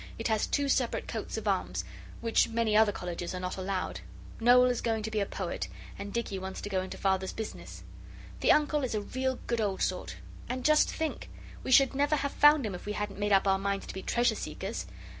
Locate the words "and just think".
10.49-11.29